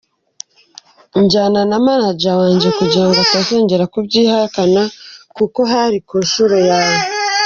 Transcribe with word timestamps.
njyana 1.21 1.59
manager 1.87 2.33
wanjye 2.41 2.69
kugira 2.77 3.05
ngo 3.07 3.19
atazongera 3.25 3.85
kubyihakana 3.93 4.81
kuko 5.37 5.59
hari 5.71 5.97
ku 6.07 6.15
nshuro 6.25 6.57
ya. 6.69 6.79